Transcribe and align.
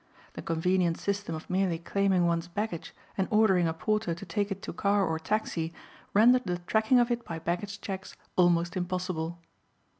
The 0.33 0.41
convenient 0.41 0.97
system 0.97 1.35
of 1.35 1.47
merely 1.47 1.77
claiming 1.77 2.25
one's 2.25 2.47
baggage 2.47 2.95
and 3.19 3.27
ordering 3.29 3.67
a 3.67 3.73
porter 3.75 4.15
to 4.15 4.25
take 4.25 4.49
it 4.49 4.63
to 4.63 4.73
car 4.73 5.05
or 5.05 5.19
taxi 5.19 5.73
rendered 6.15 6.45
the 6.45 6.57
tracking 6.57 6.97
of 6.97 7.11
it 7.11 7.23
by 7.23 7.37
baggage 7.37 7.79
checks 7.81 8.17
almost 8.35 8.75
impossible. 8.75 9.37